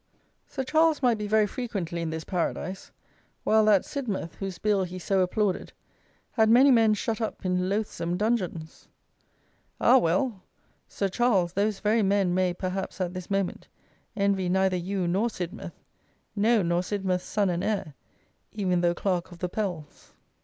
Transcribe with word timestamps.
"Sir 0.47 0.63
Charles" 0.63 1.03
might 1.03 1.19
be 1.19 1.27
very 1.27 1.45
frequently 1.45 2.01
in 2.01 2.09
this 2.09 2.23
paradise, 2.23 2.91
while 3.43 3.65
that 3.65 3.83
Sidmouth, 3.85 4.33
whose 4.39 4.57
Bill 4.57 4.83
he 4.83 4.97
so 4.97 5.19
applauded, 5.19 5.73
had 6.31 6.49
many 6.49 6.71
men 6.71 6.95
shut 6.95 7.21
up 7.21 7.45
in 7.45 7.69
loathsome 7.69 8.17
dungeons! 8.17 8.87
Ah, 9.79 9.99
well! 9.99 10.41
"Sir 10.87 11.07
Charles," 11.07 11.53
those 11.53 11.81
very 11.81 12.01
men 12.01 12.33
may, 12.33 12.51
perhaps, 12.51 12.99
at 12.99 13.13
this 13.13 13.29
moment, 13.29 13.67
envy 14.15 14.49
neither 14.49 14.75
you 14.75 15.07
nor 15.07 15.29
Sidmouth; 15.29 15.75
no, 16.35 16.63
nor 16.63 16.81
Sidmouth's 16.81 17.23
son 17.23 17.51
and 17.51 17.63
heir, 17.63 17.93
even 18.53 18.81
though 18.81 18.95
Clerk 18.95 19.31
of 19.31 19.37
the 19.37 19.49
Pells. 19.49 20.15